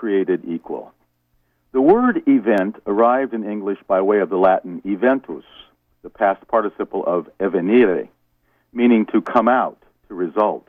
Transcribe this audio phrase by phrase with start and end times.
[0.00, 0.94] created equal.
[1.72, 5.44] The word event arrived in English by way of the Latin eventus,
[6.00, 8.08] the past participle of evenire,
[8.72, 9.76] meaning to come out,
[10.08, 10.66] to result.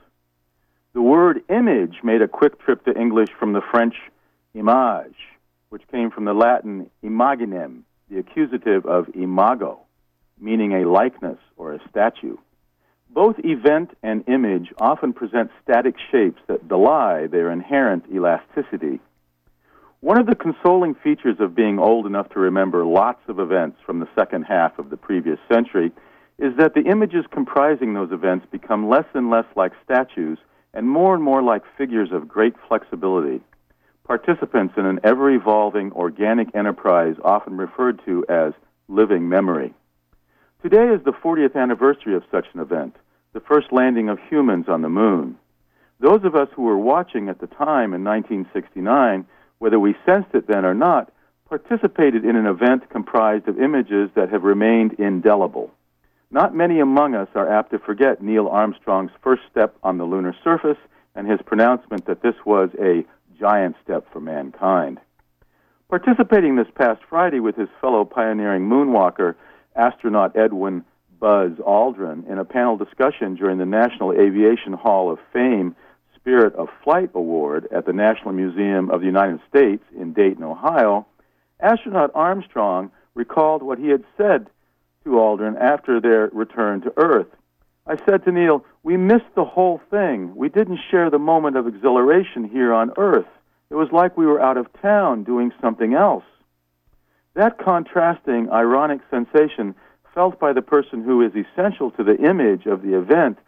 [0.91, 3.95] The word image made a quick trip to English from the French
[4.53, 5.15] image,
[5.69, 9.79] which came from the Latin imaginem, the accusative of imago,
[10.41, 12.35] meaning a likeness or a statue.
[13.09, 18.99] Both event and image often present static shapes that belie their inherent elasticity.
[20.01, 23.99] One of the consoling features of being old enough to remember lots of events from
[23.99, 25.91] the second half of the previous century
[26.39, 30.39] is that the images comprising those events become less and less like statues
[30.73, 33.41] and more and more like figures of great flexibility,
[34.03, 38.53] participants in an ever evolving organic enterprise often referred to as
[38.87, 39.71] living memory.
[40.63, 42.95] Today is the 40th anniversary of such an event,
[43.33, 45.37] the first landing of humans on the moon.
[45.99, 49.27] Those of us who were watching at the time in 1969,
[49.61, 51.11] whether we sensed it then or not,
[51.47, 55.69] participated in an event comprised of images that have remained indelible.
[56.31, 60.35] Not many among us are apt to forget Neil Armstrong's first step on the lunar
[60.43, 60.79] surface
[61.13, 63.05] and his pronouncement that this was a
[63.39, 64.99] giant step for mankind.
[65.89, 69.35] Participating this past Friday with his fellow pioneering moonwalker,
[69.75, 70.83] astronaut Edwin
[71.19, 75.75] Buzz Aldrin, in a panel discussion during the National Aviation Hall of Fame
[76.21, 81.07] Spirit of Flight Award at the National Museum of the United States in Dayton, Ohio,
[81.59, 84.47] astronaut Armstrong recalled what he had said
[85.03, 87.27] to Aldrin after their return to Earth.
[87.87, 90.35] I said to Neil, We missed the whole thing.
[90.35, 93.25] We didn't share the moment of exhilaration here on Earth.
[93.71, 96.25] It was like we were out of town doing something else.
[97.33, 99.73] That contrasting, ironic sensation
[100.13, 103.39] felt by the person who is essential to the image of the event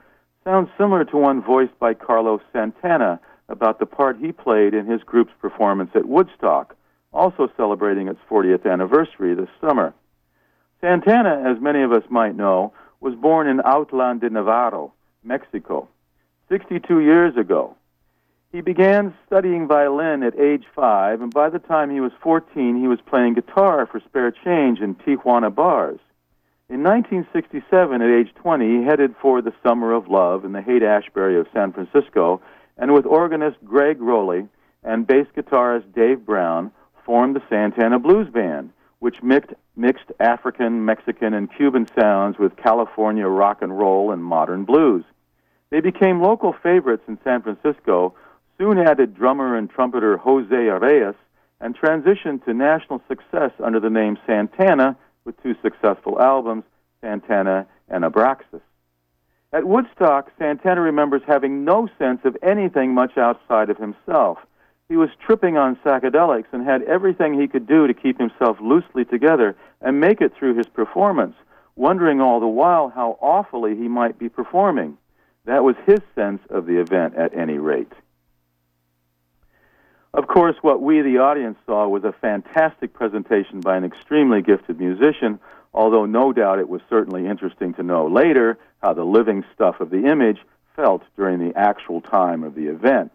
[0.43, 5.03] sounds similar to one voiced by Carlos Santana about the part he played in his
[5.03, 6.75] group's performance at Woodstock,
[7.11, 9.93] also celebrating its 40th anniversary this summer.
[10.81, 14.93] Santana, as many of us might know, was born in Autlán de Navarro,
[15.23, 15.87] Mexico,
[16.49, 17.75] 62 years ago.
[18.51, 22.87] He began studying violin at age five, and by the time he was 14, he
[22.87, 25.99] was playing guitar for spare change in Tijuana bars.
[26.69, 30.83] In 1967, at age 20, he headed for the Summer of Love in the Haight
[30.83, 32.41] Ashbury of San Francisco,
[32.77, 34.47] and with organist Gregg Rolie
[34.83, 36.71] and bass guitarist Dave Brown,
[37.05, 38.71] formed the Santana Blues Band
[39.03, 44.63] which mixed, mixed African, Mexican, and Cuban sounds with California rock and roll and modern
[44.63, 45.03] blues.
[45.71, 48.13] They became local favorites in San Francisco,
[48.57, 51.15] soon added drummer and trumpeter Jose Areas,
[51.59, 54.95] and transitioned to national success under the name Santana
[55.25, 56.63] with two successful albums,
[57.01, 58.61] Santana and Abraxas.
[59.51, 64.39] At Woodstock, Santana remembers having no sense of anything much outside of himself.
[64.89, 69.05] He was tripping on psychedelics and had everything he could do to keep himself loosely
[69.05, 71.35] together and make it through his performance,
[71.75, 74.97] wondering all the while how awfully he might be performing.
[75.45, 77.91] That was his sense of the event, at any rate.
[80.13, 84.79] Of course, what we, the audience, saw was a fantastic presentation by an extremely gifted
[84.79, 85.39] musician,
[85.73, 89.89] although no doubt it was certainly interesting to know later how the living stuff of
[89.89, 90.37] the image
[90.75, 93.11] felt during the actual time of the event.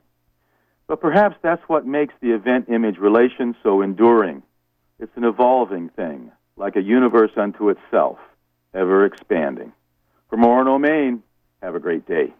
[0.88, 4.42] But perhaps that's what makes the event image relation so enduring.
[4.98, 8.18] It's an evolving thing, like a universe unto itself,
[8.74, 9.72] ever expanding.
[10.30, 11.22] For Morin Maine,
[11.62, 12.32] have a great day.